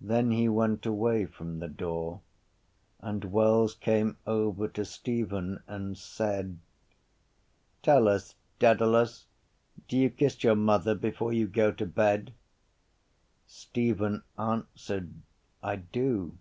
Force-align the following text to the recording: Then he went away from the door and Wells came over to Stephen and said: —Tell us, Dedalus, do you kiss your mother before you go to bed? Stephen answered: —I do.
Then 0.00 0.30
he 0.30 0.48
went 0.48 0.86
away 0.86 1.26
from 1.26 1.58
the 1.58 1.68
door 1.68 2.22
and 3.00 3.26
Wells 3.26 3.74
came 3.74 4.16
over 4.26 4.68
to 4.68 4.86
Stephen 4.86 5.62
and 5.66 5.98
said: 5.98 6.60
—Tell 7.82 8.08
us, 8.08 8.36
Dedalus, 8.58 9.26
do 9.86 9.98
you 9.98 10.08
kiss 10.08 10.42
your 10.42 10.56
mother 10.56 10.94
before 10.94 11.34
you 11.34 11.46
go 11.46 11.70
to 11.72 11.84
bed? 11.84 12.32
Stephen 13.46 14.22
answered: 14.38 15.12
—I 15.62 15.76
do. 15.76 16.38